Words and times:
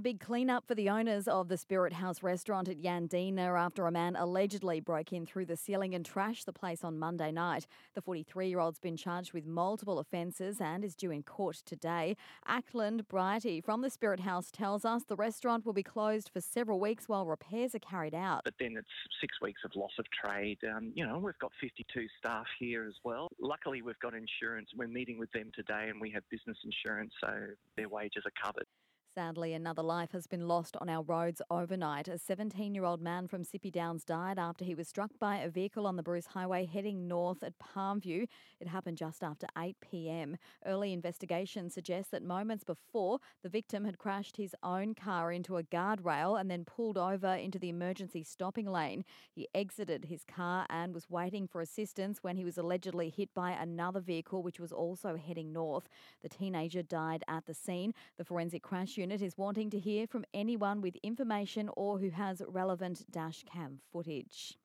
big 0.00 0.20
cleanup 0.20 0.66
for 0.66 0.74
the 0.74 0.88
owners 0.88 1.28
of 1.28 1.48
the 1.48 1.56
Spirit 1.56 1.92
House 1.92 2.22
restaurant 2.22 2.68
at 2.68 2.80
Yandina 2.80 3.58
after 3.58 3.86
a 3.86 3.92
man 3.92 4.16
allegedly 4.16 4.80
broke 4.80 5.12
in 5.12 5.26
through 5.26 5.44
the 5.44 5.56
ceiling 5.56 5.94
and 5.94 6.08
trashed 6.08 6.46
the 6.46 6.52
place 6.52 6.82
on 6.82 6.98
Monday 6.98 7.30
night. 7.30 7.66
The 7.94 8.00
43 8.00 8.48
year 8.48 8.60
old's 8.60 8.78
been 8.78 8.96
charged 8.96 9.32
with 9.32 9.46
multiple 9.46 9.98
offences 9.98 10.60
and 10.60 10.84
is 10.84 10.94
due 10.94 11.10
in 11.10 11.22
court 11.22 11.62
today. 11.66 12.16
Ackland 12.46 13.06
Brierty 13.08 13.62
from 13.62 13.82
the 13.82 13.90
Spirit 13.90 14.20
House 14.20 14.50
tells 14.50 14.84
us 14.84 15.04
the 15.04 15.16
restaurant 15.16 15.66
will 15.66 15.72
be 15.72 15.82
closed 15.82 16.30
for 16.32 16.40
several 16.40 16.80
weeks 16.80 17.08
while 17.08 17.26
repairs 17.26 17.74
are 17.74 17.80
carried 17.80 18.14
out. 18.14 18.42
But 18.44 18.54
then 18.58 18.74
it's 18.78 18.88
six 19.20 19.36
weeks 19.42 19.60
of 19.64 19.72
loss 19.76 19.92
of 19.98 20.06
trade. 20.10 20.58
Um, 20.74 20.92
you 20.94 21.06
know, 21.06 21.18
we've 21.18 21.38
got 21.38 21.52
52 21.60 22.06
staff 22.18 22.46
here 22.58 22.86
as 22.86 22.94
well. 23.04 23.28
Luckily, 23.40 23.82
we've 23.82 23.98
got 24.00 24.14
insurance. 24.14 24.70
We're 24.76 24.88
meeting 24.88 25.18
with 25.18 25.30
them 25.32 25.52
today 25.54 25.88
and 25.90 26.00
we 26.00 26.10
have 26.12 26.22
business 26.30 26.56
insurance, 26.64 27.12
so 27.20 27.28
their 27.76 27.88
wages 27.88 28.24
are 28.24 28.32
covered. 28.42 28.66
Sadly, 29.12 29.54
another 29.54 29.82
life 29.82 30.12
has 30.12 30.28
been 30.28 30.46
lost 30.46 30.76
on 30.80 30.88
our 30.88 31.02
roads 31.02 31.42
overnight. 31.50 32.06
A 32.06 32.16
17 32.16 32.76
year 32.76 32.84
old 32.84 33.02
man 33.02 33.26
from 33.26 33.42
Sippy 33.42 33.72
Downs 33.72 34.04
died 34.04 34.38
after 34.38 34.64
he 34.64 34.76
was 34.76 34.86
struck 34.86 35.10
by 35.18 35.38
a 35.38 35.50
vehicle 35.50 35.84
on 35.84 35.96
the 35.96 36.02
Bruce 36.04 36.26
Highway 36.26 36.64
heading 36.64 37.08
north 37.08 37.42
at 37.42 37.58
Palmview. 37.58 38.28
It 38.60 38.68
happened 38.68 38.98
just 38.98 39.24
after 39.24 39.48
8 39.58 39.76
pm. 39.80 40.36
Early 40.64 40.92
investigation 40.92 41.70
suggests 41.70 42.12
that 42.12 42.22
moments 42.22 42.62
before, 42.62 43.18
the 43.42 43.48
victim 43.48 43.84
had 43.84 43.98
crashed 43.98 44.36
his 44.36 44.54
own 44.62 44.94
car 44.94 45.32
into 45.32 45.56
a 45.56 45.64
guardrail 45.64 46.40
and 46.40 46.48
then 46.48 46.64
pulled 46.64 46.96
over 46.96 47.34
into 47.34 47.58
the 47.58 47.68
emergency 47.68 48.22
stopping 48.22 48.70
lane. 48.70 49.04
He 49.32 49.48
exited 49.52 50.04
his 50.04 50.22
car 50.22 50.66
and 50.70 50.94
was 50.94 51.10
waiting 51.10 51.48
for 51.48 51.60
assistance 51.60 52.22
when 52.22 52.36
he 52.36 52.44
was 52.44 52.58
allegedly 52.58 53.10
hit 53.10 53.34
by 53.34 53.50
another 53.50 54.00
vehicle 54.00 54.44
which 54.44 54.60
was 54.60 54.70
also 54.70 55.16
heading 55.16 55.52
north. 55.52 55.88
The 56.22 56.28
teenager 56.28 56.84
died 56.84 57.24
at 57.26 57.46
the 57.46 57.54
scene. 57.54 57.92
The 58.16 58.24
forensic 58.24 58.62
crash 58.62 58.99
unit 59.00 59.22
is 59.22 59.38
wanting 59.38 59.70
to 59.70 59.78
hear 59.78 60.06
from 60.06 60.26
anyone 60.34 60.82
with 60.82 60.94
information 61.02 61.70
or 61.74 61.98
who 61.98 62.10
has 62.10 62.42
relevant 62.46 63.10
dash 63.10 63.42
cam 63.50 63.80
footage. 63.90 64.58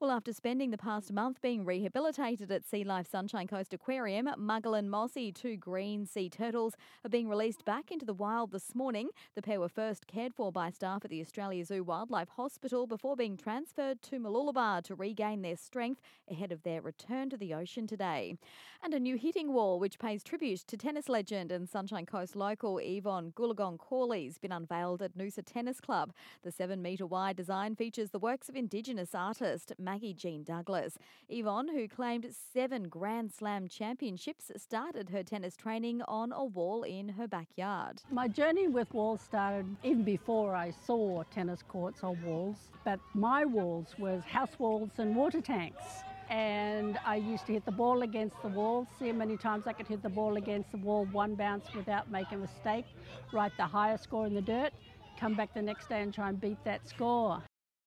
Well, 0.00 0.12
after 0.12 0.32
spending 0.32 0.70
the 0.70 0.78
past 0.78 1.12
month 1.12 1.42
being 1.42 1.64
rehabilitated 1.64 2.52
at 2.52 2.64
Sea 2.64 2.84
Life 2.84 3.10
Sunshine 3.10 3.48
Coast 3.48 3.74
Aquarium, 3.74 4.28
Muggle 4.38 4.78
and 4.78 4.88
Mossy, 4.88 5.32
two 5.32 5.56
green 5.56 6.06
sea 6.06 6.28
turtles, 6.28 6.74
are 7.04 7.08
being 7.08 7.28
released 7.28 7.64
back 7.64 7.90
into 7.90 8.06
the 8.06 8.14
wild 8.14 8.52
this 8.52 8.76
morning. 8.76 9.08
The 9.34 9.42
pair 9.42 9.58
were 9.58 9.68
first 9.68 10.06
cared 10.06 10.34
for 10.34 10.52
by 10.52 10.70
staff 10.70 11.04
at 11.04 11.10
the 11.10 11.20
Australia 11.20 11.64
Zoo 11.64 11.82
Wildlife 11.82 12.28
Hospital 12.28 12.86
before 12.86 13.16
being 13.16 13.36
transferred 13.36 14.00
to 14.02 14.20
Mooloolaba 14.20 14.84
to 14.84 14.94
regain 14.94 15.42
their 15.42 15.56
strength 15.56 16.00
ahead 16.30 16.52
of 16.52 16.62
their 16.62 16.80
return 16.80 17.28
to 17.30 17.36
the 17.36 17.52
ocean 17.52 17.88
today. 17.88 18.36
And 18.84 18.94
a 18.94 19.00
new 19.00 19.16
hitting 19.16 19.52
wall, 19.52 19.80
which 19.80 19.98
pays 19.98 20.22
tribute 20.22 20.60
to 20.68 20.76
tennis 20.76 21.08
legend 21.08 21.50
and 21.50 21.68
Sunshine 21.68 22.06
Coast 22.06 22.36
local 22.36 22.78
Evonne 22.78 23.32
Goolagong 23.32 23.78
Cawley, 23.78 24.26
has 24.26 24.38
been 24.38 24.52
unveiled 24.52 25.02
at 25.02 25.18
Noosa 25.18 25.42
Tennis 25.44 25.80
Club. 25.80 26.12
The 26.44 26.52
seven 26.52 26.80
metre 26.82 27.04
wide 27.04 27.34
design 27.34 27.74
features 27.74 28.10
the 28.10 28.20
works 28.20 28.48
of 28.48 28.54
Indigenous 28.54 29.12
artist 29.12 29.72
Maggie 29.88 30.12
Jean 30.12 30.42
Douglas. 30.42 30.98
Evonne, 31.30 31.66
who 31.68 31.88
claimed 31.88 32.26
seven 32.52 32.90
Grand 32.90 33.32
Slam 33.32 33.68
championships, 33.68 34.52
started 34.54 35.08
her 35.08 35.22
tennis 35.22 35.56
training 35.56 36.02
on 36.06 36.30
a 36.30 36.44
wall 36.44 36.82
in 36.82 37.08
her 37.08 37.26
backyard. 37.26 38.02
My 38.10 38.28
journey 38.28 38.68
with 38.68 38.92
walls 38.92 39.22
started 39.22 39.64
even 39.82 40.04
before 40.04 40.54
I 40.54 40.72
saw 40.84 41.22
tennis 41.30 41.62
courts 41.66 42.00
or 42.02 42.14
walls, 42.22 42.68
but 42.84 43.00
my 43.14 43.46
walls 43.46 43.94
was 43.98 44.22
house 44.24 44.58
walls 44.58 44.90
and 44.98 45.16
water 45.16 45.40
tanks. 45.40 46.02
And 46.28 46.98
I 47.06 47.16
used 47.16 47.46
to 47.46 47.54
hit 47.54 47.64
the 47.64 47.72
ball 47.72 48.02
against 48.02 48.36
the 48.42 48.48
wall, 48.48 48.86
see 48.98 49.06
how 49.06 49.14
many 49.14 49.38
times 49.38 49.66
I 49.66 49.72
could 49.72 49.86
hit 49.86 50.02
the 50.02 50.10
ball 50.10 50.36
against 50.36 50.70
the 50.70 50.76
wall, 50.76 51.06
one 51.12 51.34
bounce 51.34 51.64
without 51.74 52.10
making 52.10 52.36
a 52.36 52.40
mistake, 52.42 52.84
write 53.32 53.52
the 53.56 53.64
highest 53.64 54.04
score 54.04 54.26
in 54.26 54.34
the 54.34 54.42
dirt, 54.42 54.74
come 55.18 55.32
back 55.32 55.54
the 55.54 55.62
next 55.62 55.88
day 55.88 56.02
and 56.02 56.12
try 56.12 56.28
and 56.28 56.38
beat 56.38 56.62
that 56.64 56.86
score. 56.86 57.42